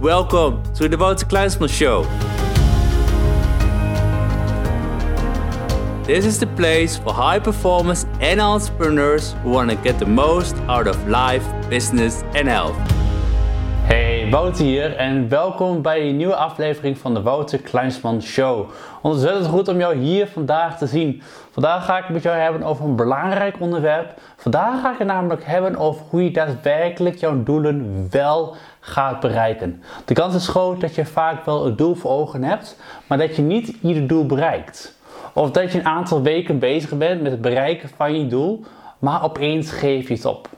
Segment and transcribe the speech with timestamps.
[0.00, 2.02] Welcome to the Wouter Kleinsman Show.
[6.04, 10.54] This is the place for high performers and entrepreneurs who want to get the most
[10.68, 12.95] out of life, business and health.
[14.30, 18.70] Wouter hier en welkom bij een nieuwe aflevering van de Wouter Kleinsman Show.
[19.02, 21.22] Ontzettend goed om jou hier vandaag te zien.
[21.50, 24.20] Vandaag ga ik het met jou hebben over een belangrijk onderwerp.
[24.36, 29.82] Vandaag ga ik het namelijk hebben over hoe je daadwerkelijk jouw doelen wel gaat bereiken.
[30.04, 33.36] De kans is groot dat je vaak wel het doel voor ogen hebt, maar dat
[33.36, 34.98] je niet ieder doel bereikt.
[35.32, 38.64] Of dat je een aantal weken bezig bent met het bereiken van je doel,
[38.98, 40.48] maar opeens geef je het op.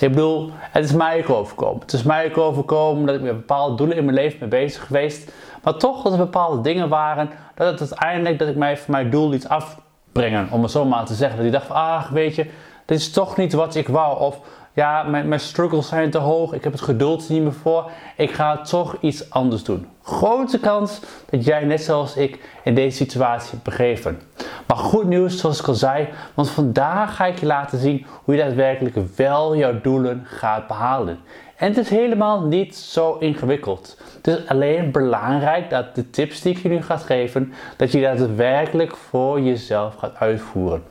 [0.00, 1.80] Ik bedoel, het is mij ook overkomen.
[1.80, 4.86] Het is mij ook overkomen dat ik met bepaalde doelen in mijn leven mee bezig
[4.86, 5.32] geweest.
[5.62, 9.10] Maar toch dat er bepaalde dingen waren, dat het uiteindelijk dat ik mij van mijn
[9.10, 10.48] doel liet afbrengen.
[10.50, 11.36] Om het zo maar te zeggen.
[11.36, 12.50] Dat ik dacht van, weet je,
[12.84, 14.20] dit is toch niet wat ik wou.
[14.20, 14.38] Of
[14.74, 18.30] ja, mijn, mijn struggles zijn te hoog, ik heb het geduld niet meer voor, ik
[18.30, 19.86] ga toch iets anders doen.
[20.02, 24.20] Grote kans dat jij net zoals ik in deze situatie begeven.
[24.66, 28.34] Maar goed nieuws, zoals ik al zei, want vandaag ga ik je laten zien hoe
[28.34, 31.18] je daadwerkelijk wel jouw doelen gaat behalen.
[31.56, 33.98] En het is helemaal niet zo ingewikkeld.
[34.16, 38.00] Het is alleen belangrijk dat de tips die ik je nu ga geven, dat je
[38.00, 40.82] daadwerkelijk voor jezelf gaat uitvoeren.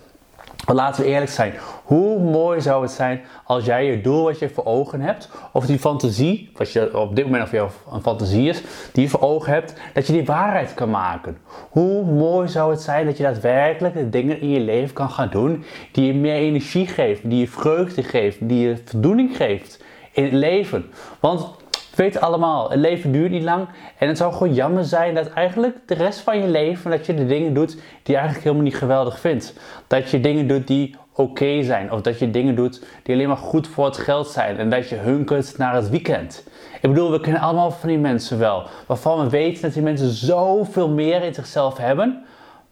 [0.65, 1.53] Maar laten we eerlijk zijn.
[1.83, 5.65] Hoe mooi zou het zijn als jij je doel wat je voor ogen hebt, of
[5.65, 8.61] die fantasie, wat je op dit moment of je een fantasie is,
[8.91, 11.37] die je voor ogen hebt, dat je die waarheid kan maken.
[11.69, 15.29] Hoe mooi zou het zijn dat je daadwerkelijk de dingen in je leven kan gaan
[15.29, 20.23] doen die je meer energie geven, die je vreugde geeft, die je voldoening geeft in
[20.23, 20.91] het leven.
[21.19, 21.61] Want
[21.95, 23.67] we weten allemaal, het leven duurt niet lang.
[23.97, 27.13] En het zou gewoon jammer zijn dat eigenlijk de rest van je leven, dat je
[27.13, 29.53] de dingen doet die je eigenlijk helemaal niet geweldig vindt.
[29.87, 31.91] Dat je dingen doet die oké zijn.
[31.91, 34.57] Of dat je dingen doet die alleen maar goed voor het geld zijn.
[34.57, 36.47] En dat je hunkert naar het weekend.
[36.81, 38.63] Ik bedoel, we kennen allemaal van die mensen wel.
[38.87, 42.23] Waarvan we weten dat die mensen zoveel meer in zichzelf hebben.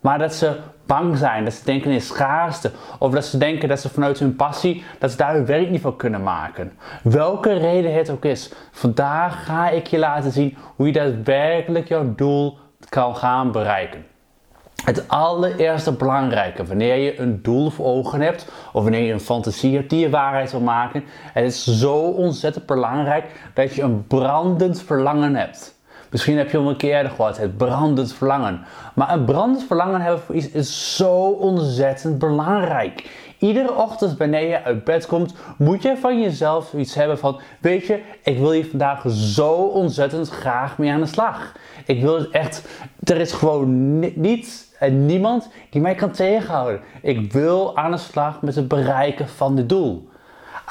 [0.02, 2.72] Maar dat ze bang zijn, dat ze denken in schaarste.
[3.00, 5.82] Of dat ze denken dat ze vanuit hun passie, dat ze daar hun werk niet
[5.82, 6.72] van kunnen maken.
[7.04, 8.54] Welke reden het ook is.
[8.72, 12.58] Vandaag ga ik je laten zien hoe je daadwerkelijk jouw doel
[12.90, 14.06] kan gaan bereiken.
[14.86, 19.76] Het allereerste belangrijke, wanneer je een doel voor ogen hebt, of wanneer je een fantasie
[19.76, 21.04] hebt die je waarheid wil maken,
[21.34, 25.80] het is zo ontzettend belangrijk dat je een brandend verlangen hebt.
[26.12, 28.62] Misschien heb je al een keer eerder gehoord, het brandend verlangen.
[28.94, 33.10] Maar een brandend verlangen hebben voor iets is zo ontzettend belangrijk.
[33.38, 37.86] Iedere ochtend wanneer je uit bed komt, moet je van jezelf iets hebben van, weet
[37.86, 41.56] je, ik wil hier vandaag zo ontzettend graag mee aan de slag.
[41.86, 42.68] Ik wil echt,
[43.04, 46.82] er is gewoon niets en niemand die mij kan tegenhouden.
[47.02, 50.10] Ik wil aan de slag met het bereiken van dit doel.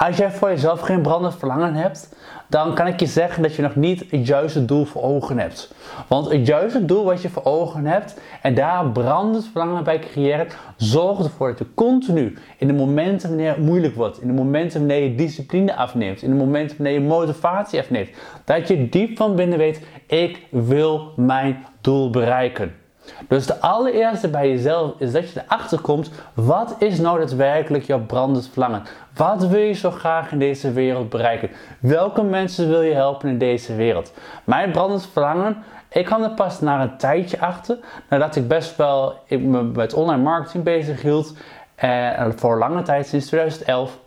[0.06, 2.16] Als jij voor jezelf geen brandend verlangen hebt,
[2.48, 5.74] dan kan ik je zeggen dat je nog niet het juiste doel voor ogen hebt.
[6.06, 10.46] Want het juiste doel wat je voor ogen hebt en daar brandend verlangen bij creëren,
[10.76, 14.78] zorgt ervoor dat je continu in de momenten wanneer het moeilijk wordt, in de momenten
[14.78, 18.10] wanneer je discipline afneemt, in de momenten wanneer je motivatie afneemt,
[18.44, 22.79] dat je diep van binnen weet, ik wil mijn doel bereiken.
[23.28, 28.04] Dus de allereerste bij jezelf is dat je erachter komt, wat is nou daadwerkelijk jouw
[28.06, 28.82] brandend verlangen?
[29.14, 31.50] Wat wil je zo graag in deze wereld bereiken?
[31.80, 34.12] Welke mensen wil je helpen in deze wereld?
[34.44, 35.56] Mijn brandend verlangen,
[35.88, 37.78] ik kwam er pas na een tijdje achter,
[38.08, 41.34] nadat ik best wel ik me met online marketing bezig hield.
[41.74, 43.98] En eh, voor lange tijd, sinds 2011.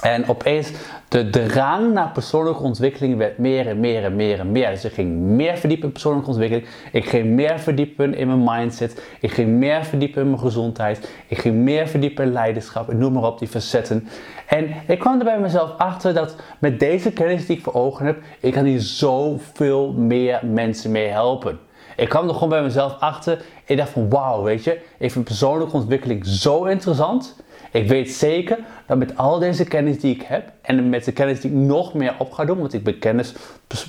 [0.00, 0.70] En opeens
[1.08, 4.70] de drang naar persoonlijke ontwikkeling werd meer en meer en meer en meer.
[4.70, 6.66] Dus ik ging meer verdiepen in persoonlijke ontwikkeling.
[6.92, 9.02] Ik ging meer verdiepen in mijn mindset.
[9.20, 11.10] Ik ging meer verdiepen in mijn gezondheid.
[11.26, 12.88] Ik ging meer verdiepen in leiderschap.
[12.88, 14.08] En noem maar op die facetten.
[14.46, 18.06] En ik kwam er bij mezelf achter dat met deze kennis die ik voor ogen
[18.06, 21.58] heb, ik kan hier zoveel meer mensen mee helpen.
[21.96, 23.44] Ik kwam er gewoon bij mezelf achter.
[23.64, 27.36] Ik dacht van wauw, weet je, ik vind persoonlijke ontwikkeling zo interessant.
[27.76, 31.40] Ik weet zeker dat met al deze kennis die ik heb en met de kennis
[31.40, 33.34] die ik nog meer op ga doen, want ik ben kennis,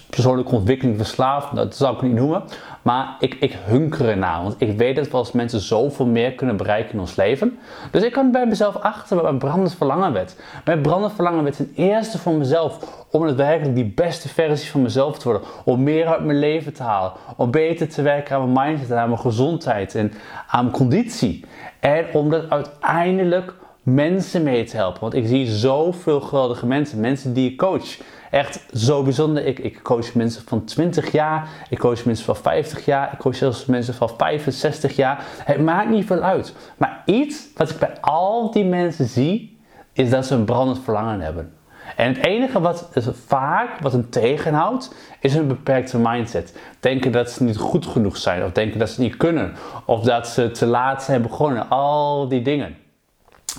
[0.10, 2.44] persoonlijke ontwikkeling verslaafd, dat zou ik niet noemen,
[2.82, 6.58] maar ik, ik hunker ernaar, want ik weet dat we als mensen zoveel meer kunnen
[6.58, 7.60] bereiken in ons leven.
[7.92, 10.36] Dus ik kan bij mezelf achter wat mijn brandend verlangen werd.
[10.66, 14.82] Mijn brandend verlangen werd ten eerste voor mezelf om het werkelijk die beste versie van
[14.82, 18.52] mezelf te worden, om meer uit mijn leven te halen, om beter te werken aan
[18.52, 20.14] mijn mindset en aan mijn gezondheid en
[20.48, 21.46] aan mijn conditie.
[21.80, 23.54] En om dat uiteindelijk
[23.94, 25.02] mensen mee te helpen.
[25.02, 27.98] Want ik zie zoveel geweldige mensen, mensen die ik coach.
[28.32, 29.46] Echt zo bijzonder.
[29.46, 33.36] Ik, ik coach mensen van 20 jaar, ik coach mensen van 50 jaar, ik coach
[33.36, 35.24] zelfs mensen van 65 jaar.
[35.44, 36.54] Het maakt niet veel uit.
[36.78, 39.60] Maar iets wat ik bij al die mensen zie,
[39.94, 41.54] is dat ze een brandend verlangen hebben.
[41.96, 42.90] En het enige wat
[43.26, 46.60] vaak wat een tegenhoudt, is een beperkte mindset.
[46.80, 49.54] Denken dat ze niet goed genoeg zijn, of denken dat ze niet kunnen,
[49.86, 51.70] of dat ze te laat zijn begonnen.
[51.70, 52.86] Al die dingen.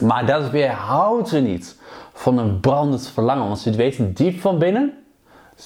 [0.00, 1.76] Maar dat weerhoudt ze niet
[2.12, 4.98] van een brandend verlangen, want ze weten diep van binnen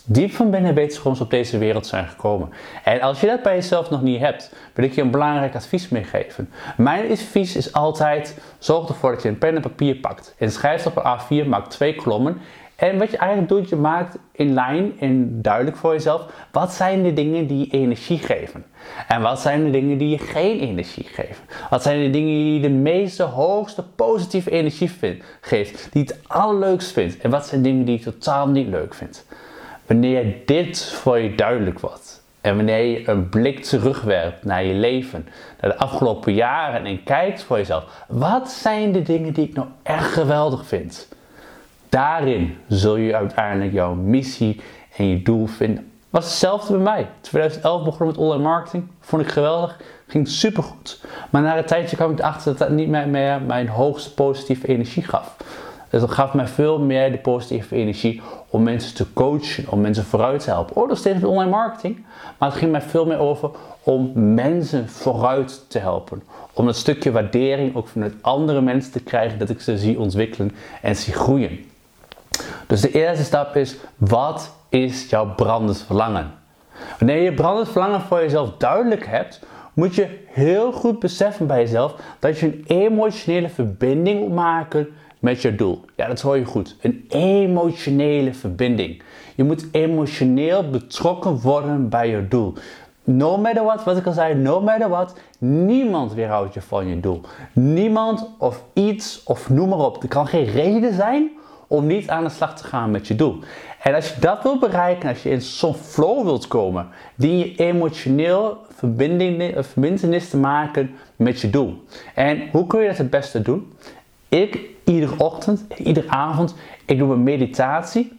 [0.05, 2.50] Diep van binnen weten ze gewoon ze op deze wereld zijn gekomen.
[2.84, 5.88] En als je dat bij jezelf nog niet hebt, wil ik je een belangrijk advies
[5.88, 6.50] meegeven.
[6.76, 10.35] Mijn advies is altijd: zorg ervoor dat je een pen en papier pakt.
[10.38, 12.40] En schrijf op een A4, maak twee kolommen.
[12.82, 17.02] En wat je eigenlijk doet, je maakt in lijn en duidelijk voor jezelf: wat zijn
[17.02, 18.64] de dingen die energie geven?
[19.08, 21.44] En wat zijn de dingen die je geen energie geven?
[21.70, 25.88] Wat zijn de dingen die je de meeste, hoogste positieve energie vindt, geeft?
[25.93, 27.19] Die het allerleukst vindt?
[27.19, 29.26] En wat zijn dingen die je totaal niet leuk vindt?
[29.87, 35.28] Wanneer dit voor je duidelijk wordt en wanneer je een blik terugwerpt naar je leven,
[35.61, 39.69] naar de afgelopen jaren en kijkt voor jezelf, wat zijn de dingen die ik nou
[39.82, 41.08] echt geweldig vind?
[41.92, 44.60] Daarin zul je uiteindelijk jouw missie
[44.96, 45.90] en je doel vinden.
[46.10, 47.08] Was hetzelfde bij mij.
[47.20, 48.86] 2011 begon met online marketing.
[49.00, 49.80] Vond ik geweldig.
[50.06, 51.04] Ging supergoed.
[51.30, 55.02] Maar na een tijdje kwam ik erachter dat dat niet meer mijn hoogste positieve energie
[55.02, 55.36] gaf.
[55.90, 60.04] Dus dat gaf mij veel meer de positieve energie om mensen te coachen, om mensen
[60.04, 60.76] vooruit te helpen.
[60.76, 62.04] Oh, dat steeds met online marketing.
[62.38, 63.50] Maar het ging mij veel meer over
[63.82, 66.22] om mensen vooruit te helpen.
[66.52, 70.52] Om dat stukje waardering ook vanuit andere mensen te krijgen, dat ik ze zie ontwikkelen
[70.82, 71.70] en zie groeien.
[72.67, 76.31] Dus de eerste stap is, wat is jouw brandend verlangen?
[76.99, 79.40] Wanneer je brandend verlangen voor jezelf duidelijk hebt,
[79.73, 84.88] moet je heel goed beseffen bij jezelf dat je een emotionele verbinding moet maken
[85.19, 85.84] met je doel.
[85.96, 86.76] Ja, dat hoor je goed.
[86.81, 89.02] Een emotionele verbinding.
[89.35, 92.55] Je moet emotioneel betrokken worden bij je doel.
[93.05, 97.00] No matter what, wat ik al zei, no matter what, niemand weerhoudt je van je
[97.00, 97.20] doel.
[97.52, 100.02] Niemand of iets of noem maar op.
[100.02, 101.31] Er kan geen reden zijn
[101.72, 103.38] om niet aan de slag te gaan met je doel.
[103.82, 107.54] En als je dat wilt bereiken, als je in zo'n flow wilt komen, die je
[107.54, 108.58] emotioneel
[109.64, 111.84] verbindenis te maken met je doel.
[112.14, 113.72] En hoe kun je dat het beste doen?
[114.28, 116.54] Ik, iedere ochtend, iedere avond,
[116.84, 118.12] ik doe mijn meditatie,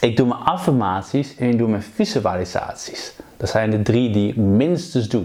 [0.00, 3.12] ik doe mijn affirmaties en ik doe mijn visualisaties.
[3.36, 5.24] Dat zijn de drie die ik minstens doe.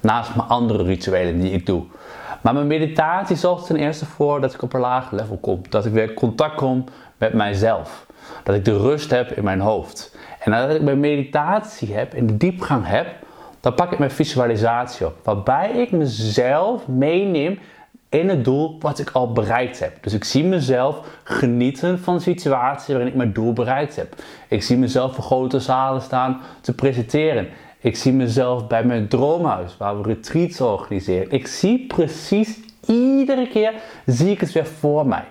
[0.00, 1.84] Naast mijn andere rituelen die ik doe.
[2.46, 5.60] Maar mijn meditatie zorgt ten eerste voor dat ik op een laag level kom.
[5.68, 6.84] Dat ik weer contact kom
[7.18, 8.06] met mijzelf.
[8.42, 10.16] Dat ik de rust heb in mijn hoofd.
[10.40, 13.06] En nadat ik mijn meditatie heb en de diepgang heb,
[13.60, 15.14] dan pak ik mijn visualisatie op.
[15.22, 17.58] Waarbij ik mezelf meeneem
[18.08, 20.02] in het doel wat ik al bereikt heb.
[20.02, 24.14] Dus ik zie mezelf genieten van de situatie waarin ik mijn doel bereikt heb.
[24.48, 27.48] Ik zie mezelf voor grote zalen staan te presenteren.
[27.86, 31.30] Ik zie mezelf bij mijn droomhuis waar we retreats organiseren.
[31.30, 33.72] Ik zie precies iedere keer
[34.06, 35.24] zie ik het weer voor mij.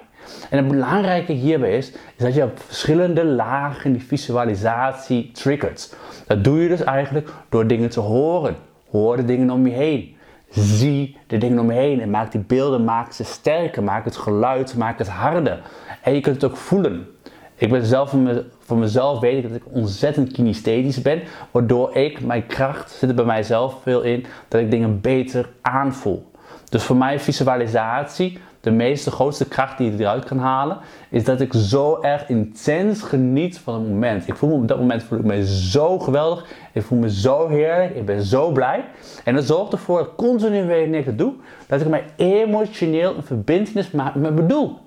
[0.50, 5.96] En het belangrijke hierbij is, is dat je op verschillende lagen die visualisatie triggert.
[6.28, 8.56] Dat doe je dus eigenlijk door dingen te horen.
[8.90, 10.16] Hoor de dingen om je heen.
[10.50, 14.18] Zie de dingen om je heen en maak die beelden, maak ze sterker, maak het
[14.18, 15.62] geluid, maak het harder.
[16.02, 17.15] En je kunt het ook voelen.
[17.56, 21.22] Ik ben zelf voor, me, voor mezelf weet ik dat ik ontzettend kinesthetisch ben,
[21.52, 26.32] waardoor ik, mijn kracht zit er bij mijzelf veel in, dat ik dingen beter aanvoel.
[26.70, 30.78] Dus voor mij visualisatie, de meeste grootste kracht die ik eruit kan halen,
[31.10, 34.28] is dat ik zo erg intens geniet van het moment.
[34.28, 36.46] Ik voel me op dat moment voel ik me zo geweldig.
[36.74, 37.96] Ik voel me zo heerlijk.
[37.96, 38.86] Ik ben zo blij.
[39.24, 41.34] En dat zorgt ervoor dat continu wanneer ik het doe,
[41.68, 44.78] dat ik mij emotioneel een verbindenis maak met mijn doel.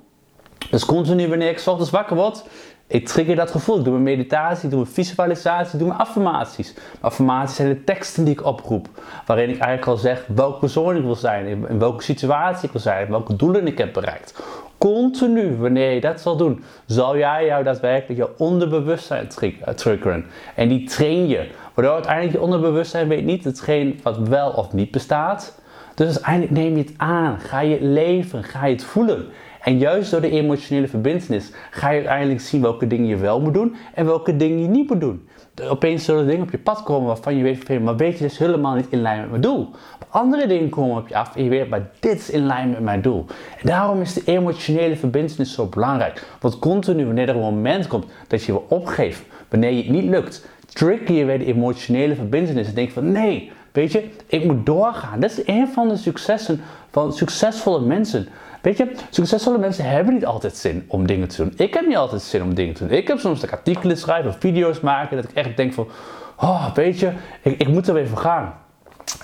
[0.70, 2.44] Dus continu wanneer ik ochtends wakker word,
[2.86, 3.78] ik trigger dat gevoel.
[3.78, 6.74] Ik doe mijn meditatie, ik doe mijn visualisatie, ik doe mijn affirmaties.
[7.00, 8.88] Affirmaties zijn de teksten die ik oproep.
[9.26, 12.80] Waarin ik eigenlijk al zeg welke persoon ik wil zijn, in welke situatie ik wil
[12.80, 14.42] zijn, welke doelen ik heb bereikt.
[14.78, 20.26] Continu, wanneer je dat zal doen, zal jij jou daadwerkelijk je onderbewustzijn eh, triggeren.
[20.54, 21.48] En die train je.
[21.74, 25.60] Waardoor uiteindelijk je onderbewustzijn weet niet hetgeen wat wel of niet bestaat.
[25.94, 29.26] Dus uiteindelijk neem je het aan, ga je het leven, ga je het voelen.
[29.62, 33.54] En juist door de emotionele verbindenis ga je uiteindelijk zien welke dingen je wel moet
[33.54, 35.28] doen en welke dingen je niet moet doen.
[35.68, 38.38] Opeens zullen dingen op je pad komen waarvan je weet, maar weet je, dit is
[38.38, 39.70] helemaal niet in lijn met mijn doel.
[40.08, 42.80] Andere dingen komen op je af en je weet, maar dit is in lijn met
[42.80, 43.26] mijn doel.
[43.60, 46.26] En daarom is de emotionele verbindenis zo belangrijk.
[46.40, 50.04] Want continu, wanneer er een moment komt dat je wil opgeven, wanneer je het niet
[50.04, 54.66] lukt, trigger je weer de emotionele verbindenis en denk van nee, weet je, ik moet
[54.66, 55.20] doorgaan.
[55.20, 56.60] Dat is een van de successen
[56.90, 58.28] van succesvolle mensen.
[58.62, 61.52] Weet je, succesvolle mensen hebben niet altijd zin om dingen te doen.
[61.56, 62.96] Ik heb niet altijd zin om dingen te doen.
[62.96, 65.88] Ik heb soms dat ik artikelen schrijf of video's maken dat ik echt denk van,
[66.36, 67.12] oh, weet je,
[67.42, 68.54] ik, ik moet er weer voor gaan.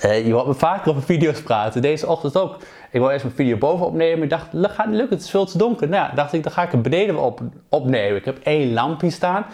[0.04, 1.82] Uh, je hoort me vaker over video's praten.
[1.82, 2.56] Deze ochtend ook.
[2.90, 4.22] Ik wil eerst mijn video boven opnemen.
[4.22, 5.88] Ik dacht, dat gaat niet lukken, het is veel te donker.
[5.88, 8.16] Nou dacht ik, dan ga ik het beneden op, opnemen.
[8.16, 9.46] Ik heb één lampje staan.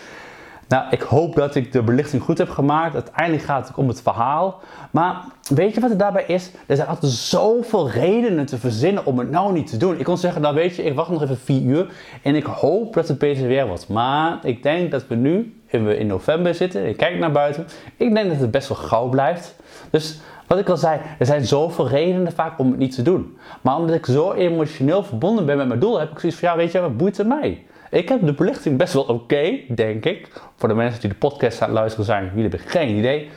[0.71, 2.95] Nou, ik hoop dat ik de belichting goed heb gemaakt.
[2.95, 4.61] Uiteindelijk gaat het om het verhaal.
[4.91, 6.51] Maar weet je wat er daarbij is?
[6.67, 9.99] Er zijn altijd zoveel redenen te verzinnen om het nou niet te doen.
[9.99, 11.93] Ik kon zeggen, nou weet je, ik wacht nog even vier uur.
[12.23, 13.89] En ik hoop dat het beter weer wordt.
[13.89, 16.89] Maar ik denk dat we nu in november zitten.
[16.89, 17.67] Ik kijk naar buiten.
[17.97, 19.57] Ik denk dat het best wel gauw blijft.
[19.91, 23.39] Dus wat ik al zei, er zijn zoveel redenen vaak om het niet te doen.
[23.61, 26.57] Maar omdat ik zo emotioneel verbonden ben met mijn doel, heb ik zoiets van, ja
[26.57, 27.65] weet je, wat boeit het mij?
[27.91, 30.29] Ik heb de belichting best wel oké, denk ik.
[30.57, 33.29] Voor de mensen die de podcast aan het luisteren zijn, jullie hebben geen idee.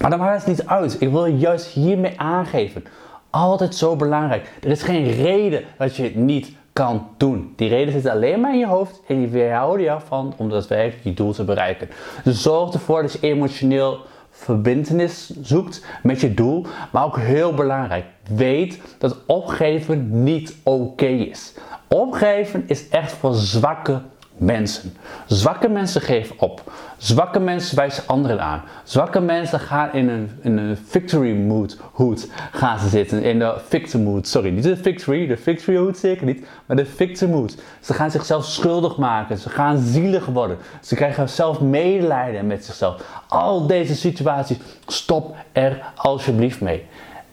[0.00, 1.00] Maar dan maakt het niet uit.
[1.00, 2.84] Ik wil juist hiermee aangeven.
[3.30, 4.50] Altijd zo belangrijk.
[4.62, 7.52] Er is geen reden dat je het niet kan doen.
[7.56, 11.04] Die reden zit alleen maar in je hoofd en die weerhouden je van om daadwerkelijk
[11.04, 11.88] je doel te bereiken.
[12.24, 13.98] Dus zorg ervoor dat je emotioneel
[14.40, 16.66] verbindenis zoekt met je doel.
[16.92, 18.04] Maar ook heel belangrijk,
[18.34, 21.54] weet dat opgeven niet oké is.
[21.88, 24.00] Opgeven is echt voor zwakke
[24.40, 24.92] mensen.
[25.26, 26.72] Zwakke mensen geven op.
[26.96, 28.62] Zwakke mensen wijzen anderen aan.
[28.84, 33.22] Zwakke mensen gaan in een, een victory mood hoed gaan ze zitten.
[33.22, 34.26] In de victim mood.
[34.26, 35.26] Sorry, niet de victory.
[35.26, 36.46] De victory hood zeker niet.
[36.66, 37.56] Maar de victim mood.
[37.80, 39.38] Ze gaan zichzelf schuldig maken.
[39.38, 40.56] Ze gaan zielig worden.
[40.80, 43.22] Ze krijgen zelf medelijden met zichzelf.
[43.28, 44.58] Al deze situaties.
[44.86, 46.86] Stop er alsjeblieft mee.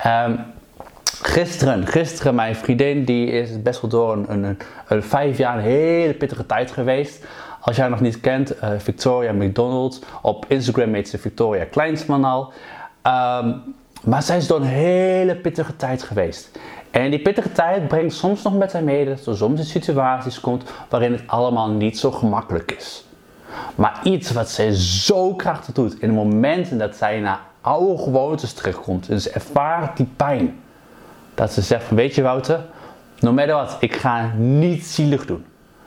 [0.06, 0.40] Um,
[1.22, 4.58] Gisteren, gisteren mijn vriendin, die is best wel door een, een,
[4.88, 7.26] een, vijf jaar een hele pittige tijd geweest.
[7.62, 10.06] Als jij nog niet kent, uh, Victoria McDonald.
[10.22, 12.54] Op Instagram heet ze Victoria Kleinsman al.
[13.02, 13.54] Ehm,
[14.04, 16.60] maar zij is door een hele pittige tijd geweest.
[16.92, 20.40] En die pittige tijd brengt soms nog met haar mee dat er soms in situaties
[20.40, 23.06] komt waarin het allemaal niet zo gemakkelijk is.
[23.76, 28.54] Maar iets wat zij zo krachtig doet in de momenten dat zij naar oude gewoontes
[28.54, 29.08] terugkomt.
[29.08, 30.56] Dus ervaart die pijn
[31.38, 32.66] dat ze zegt van weet je Wouter,
[33.20, 35.46] no matter what, ik ga niet zielig doen.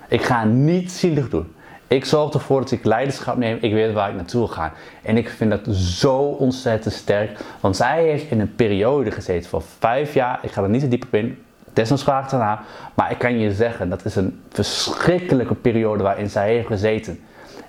[0.08, 1.52] Ik ga niet zielig doen.
[1.86, 3.58] Ik zorg ervoor dat ik leiderschap neem.
[3.60, 4.72] Ik weet waar ik naartoe ga.
[5.02, 7.38] En ik vind dat zo ontzettend sterk.
[7.60, 10.38] Want zij heeft in een periode gezeten van vijf jaar.
[10.42, 11.38] Ik ga er niet te diep op in.
[11.72, 12.62] Desnoods vraag daarna.
[12.94, 17.20] Maar ik kan je zeggen, dat is een verschrikkelijke periode waarin zij heeft gezeten.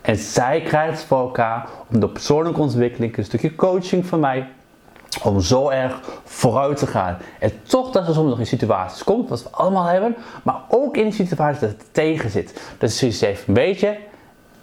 [0.02, 4.48] En zij krijgt voor elkaar om de persoonlijke ontwikkeling, een stukje coaching van mij,
[5.24, 7.18] om zo erg vooruit te gaan.
[7.40, 10.98] En toch dat er soms nog in situaties komt, wat we allemaal hebben, maar ook
[10.98, 12.76] in die situaties dat het tegen zit.
[12.78, 13.98] Dat je zegt, weet je,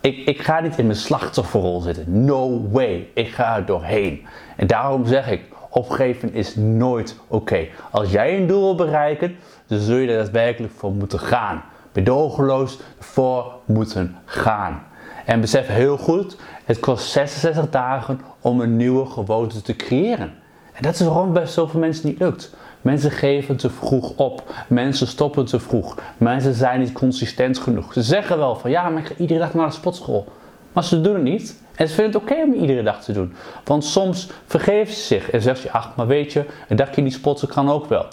[0.01, 2.25] ik, ik ga niet in mijn slachtofferrol zitten.
[2.25, 3.09] No way.
[3.15, 4.27] Ik ga er doorheen.
[4.57, 7.67] En daarom zeg ik, opgeven is nooit oké.
[7.91, 9.37] Als jij een doel wil bereiken,
[9.67, 11.63] dan zul je er daadwerkelijk voor moeten gaan.
[11.93, 14.87] Bedogeloos voor moeten gaan.
[15.29, 20.33] En besef heel goed, het kost 66 dagen om een nieuwe gewoonte te creëren.
[20.73, 22.55] En dat is waarom bij zoveel mensen niet lukt.
[22.81, 24.55] Mensen geven te vroeg op.
[24.69, 25.97] Mensen stoppen te vroeg.
[26.17, 27.93] Mensen zijn niet consistent genoeg.
[27.93, 30.27] Ze zeggen wel van ja, maar ik ga iedere dag naar de sportschool.
[30.73, 31.63] Maar ze doen het niet.
[31.75, 33.35] En ze vinden het oké om iedere dag te doen.
[33.65, 37.13] Want soms vergeven ze zich en zeggen ze, ach, maar weet je, een dagje niet
[37.13, 38.07] sporten kan ook wel.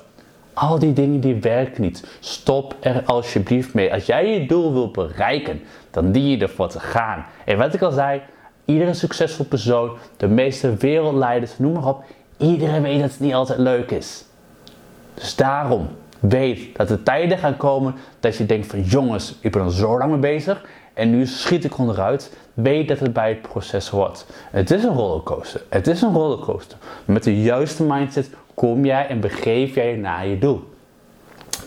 [0.55, 2.17] Al die dingen die werken niet.
[2.19, 3.93] Stop er alsjeblieft mee.
[3.93, 7.25] Als jij je doel wilt bereiken, dan dien je ervoor te gaan.
[7.45, 8.21] En wat ik al zei,
[8.65, 12.03] iedere succesvol persoon, de meeste wereldleiders, noem maar op,
[12.37, 14.25] iedereen weet dat het niet altijd leuk is.
[15.13, 15.87] Dus daarom
[16.19, 19.97] weet dat er tijden gaan komen dat je denkt van jongens, ik ben al zo
[19.97, 22.37] lang mee bezig en nu schiet ik onderuit.
[22.53, 24.25] Weet dat het bij het proces hoort.
[24.51, 25.61] Het is een rollercoaster.
[25.69, 26.77] Het is een rollercoaster.
[27.05, 30.73] Met de juiste mindset kom jij en begeef jij naar je doel.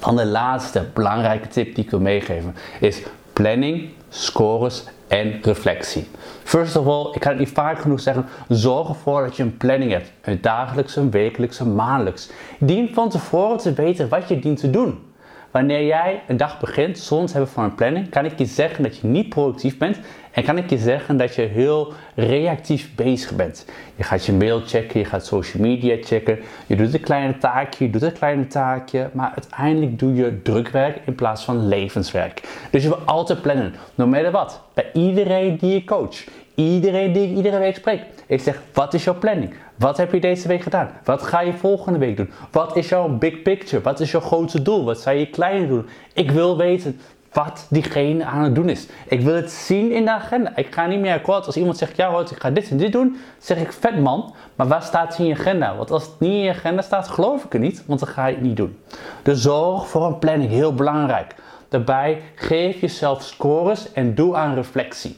[0.01, 3.03] Dan de laatste belangrijke tip die ik wil meegeven is
[3.33, 6.09] planning, scores en reflectie.
[6.43, 9.57] First of all, ik kan het niet vaak genoeg zeggen, zorg ervoor dat je een
[9.57, 10.13] planning hebt.
[10.23, 12.31] Een dagelijkse, een wekelijkse, maandelijks.
[12.59, 15.08] Dien van tevoren te weten wat je dient te doen.
[15.51, 18.97] Wanneer jij een dag begint zonder hebben van een planning, kan ik je zeggen dat
[18.97, 19.99] je niet productief bent
[20.33, 23.65] en kan ik je zeggen dat je heel reactief bezig bent.
[23.97, 27.85] Je gaat je mail checken, je gaat social media checken, je doet een kleine taakje,
[27.85, 32.41] je doet een kleine taakje, maar uiteindelijk doe je drukwerk in plaats van levenswerk.
[32.71, 34.63] Dus je wil altijd plannen, no matter wat.
[34.75, 36.25] Bij iedereen die je coach,
[36.55, 38.01] iedereen die ik iedere week spreek.
[38.29, 39.55] Ik zeg, wat is jouw planning?
[39.77, 40.91] Wat heb je deze week gedaan?
[41.05, 42.31] Wat ga je volgende week doen?
[42.51, 43.83] Wat is jouw big picture?
[43.83, 44.85] Wat is jouw grootste doel?
[44.85, 45.87] Wat zijn je kleine doelen?
[46.13, 47.01] Ik wil weten
[47.33, 48.87] wat diegene aan het doen is.
[49.07, 50.57] Ik wil het zien in de agenda.
[50.57, 53.17] Ik ga niet meer akkoord als iemand zegt, ja ik ga dit en dit doen.
[53.39, 55.77] zeg ik, vet man, maar waar staat het in je agenda?
[55.77, 58.27] Want als het niet in je agenda staat, geloof ik het niet, want dan ga
[58.27, 58.79] je het niet doen.
[59.23, 61.35] Dus zorg voor een planning, heel belangrijk.
[61.69, 65.17] Daarbij geef jezelf scores en doe aan reflectie.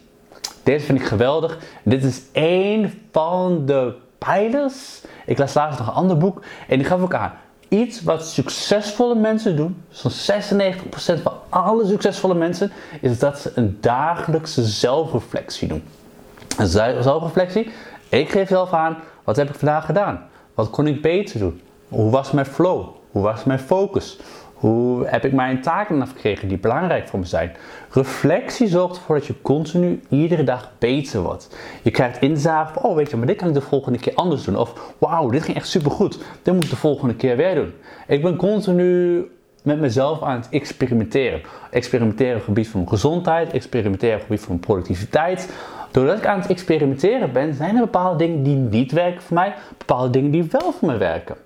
[0.63, 1.59] Deze vind ik geweldig.
[1.83, 5.01] Dit is één van de pijlers.
[5.27, 7.33] Ik las laatst nog een ander boek en die gaf ook aan.
[7.69, 13.79] Iets wat succesvolle mensen doen, zo'n 96% van alle succesvolle mensen, is dat ze een
[13.81, 15.83] dagelijkse zelfreflectie doen.
[16.59, 16.69] Een
[17.03, 17.71] zelfreflectie,
[18.09, 20.29] ik geef zelf aan, wat heb ik vandaag gedaan?
[20.55, 21.61] Wat kon ik beter doen?
[21.89, 22.89] Hoe was mijn flow?
[23.11, 24.19] Hoe was mijn focus?
[24.61, 27.53] Hoe heb ik mijn taken afgekregen die belangrijk voor me zijn?
[27.91, 31.57] Reflectie zorgt ervoor dat je continu iedere dag beter wordt.
[31.83, 34.45] Je krijgt inzage van, oh weet je, maar dit kan ik de volgende keer anders
[34.45, 34.57] doen.
[34.57, 36.19] Of, wauw, dit ging echt supergoed.
[36.43, 37.73] Dit moet ik de volgende keer weer doen.
[38.07, 39.25] Ik ben continu
[39.63, 41.41] met mezelf aan het experimenteren.
[41.71, 45.53] Experimenteren op het gebied van gezondheid, experimenteren op het gebied van productiviteit.
[45.91, 49.55] Doordat ik aan het experimenteren ben, zijn er bepaalde dingen die niet werken voor mij,
[49.79, 51.37] bepaalde dingen die wel voor me werken.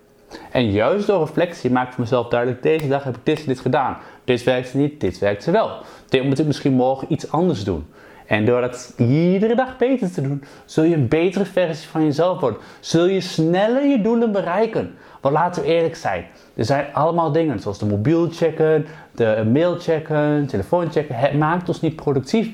[0.50, 3.46] En juist door reflectie maak ik voor mezelf duidelijk, deze dag heb ik dit en
[3.46, 3.96] dit gedaan.
[4.24, 5.70] Dit werkt niet, dit werkt wel.
[6.08, 7.86] Dit moet ik misschien morgen iets anders doen.
[8.26, 12.40] En door dat iedere dag beter te doen, zul je een betere versie van jezelf
[12.40, 12.60] worden.
[12.80, 14.94] Zul je sneller je doelen bereiken.
[15.20, 19.78] Want laten we eerlijk zijn, er zijn allemaal dingen zoals de mobiel checken, de mail
[19.78, 21.14] checken, telefoon checken.
[21.14, 22.50] Het maakt ons niet productief.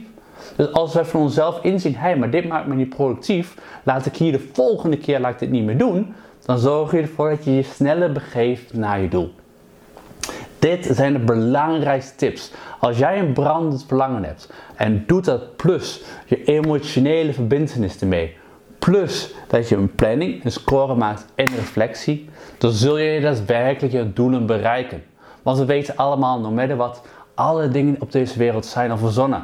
[0.57, 4.07] Dus als wij van onszelf inzien, hé, hey, maar dit maakt me niet productief, laat
[4.07, 7.29] ik hier de volgende keer laat ik dit niet meer doen, dan zorg je ervoor
[7.29, 9.33] dat je je sneller begeeft naar je doel.
[10.59, 12.53] Dit zijn de belangrijkste tips.
[12.79, 18.37] Als jij een brandend verlangen hebt en doet dat plus je emotionele verbindenis ermee,
[18.79, 22.29] plus dat je een planning, een score maakt en reflectie,
[22.59, 25.03] dan zul je daadwerkelijk je doelen bereiken.
[25.43, 27.03] Want we weten allemaal, no matter wat,
[27.35, 29.43] alle dingen op deze wereld zijn al verzonnen.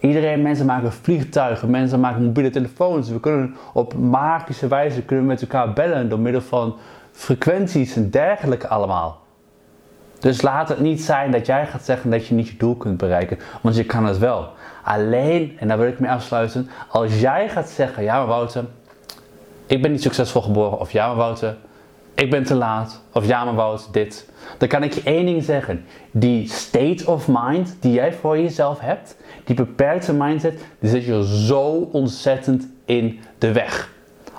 [0.00, 3.08] Iedereen, mensen maken vliegtuigen, mensen maken mobiele telefoons.
[3.08, 6.76] We kunnen op magische wijze kunnen met elkaar bellen door middel van
[7.12, 9.20] frequenties en dergelijke allemaal.
[10.18, 12.96] Dus laat het niet zijn dat jij gaat zeggen dat je niet je doel kunt
[12.96, 14.48] bereiken, want je kan het wel.
[14.84, 18.64] Alleen, en daar wil ik mee afsluiten, als jij gaat zeggen, ja Wouter,
[19.66, 21.56] ik ben niet succesvol geboren, of ja Wouter,
[22.18, 24.30] ik ben te laat, of ja maar Wouter, dit.
[24.58, 28.80] Dan kan ik je één ding zeggen, die state of mind die jij voor jezelf
[28.80, 33.92] hebt, die beperkte mindset, die zit je zo ontzettend in de weg.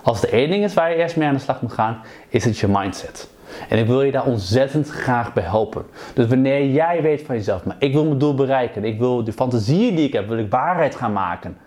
[0.03, 2.45] Als er één ding is waar je eerst mee aan de slag moet gaan, is
[2.45, 3.29] het je mindset.
[3.69, 5.85] En ik wil je daar ontzettend graag bij helpen.
[6.13, 9.33] Dus wanneer jij weet van jezelf, maar ik wil mijn doel bereiken, ik wil de
[9.33, 11.57] fantasieën die ik heb, wil ik waarheid gaan maken.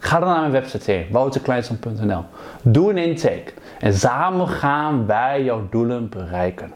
[0.00, 2.24] Ga dan naar mijn website heen, wouterkleinson.nl.
[2.62, 6.72] Doe een intake en samen gaan wij jouw doelen bereiken.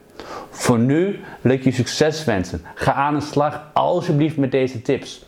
[0.50, 2.62] Voor nu wil ik je succes wensen.
[2.74, 5.24] Ga aan de slag alsjeblieft met deze tips.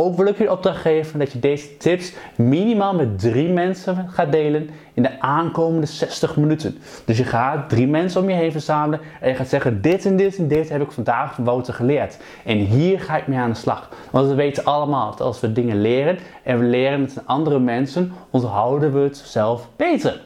[0.00, 4.32] Ook wil ik je opdracht geven dat je deze tips minimaal met drie mensen gaat
[4.32, 6.78] delen in de aankomende 60 minuten.
[7.04, 10.16] Dus je gaat drie mensen om je heen verzamelen en je gaat zeggen: Dit en
[10.16, 12.18] dit en dit heb ik vandaag van Wouter geleerd.
[12.44, 13.88] En hier ga ik mee aan de slag.
[14.10, 18.12] Want we weten allemaal dat als we dingen leren en we leren met andere mensen,
[18.30, 20.20] onthouden we het zelf beter.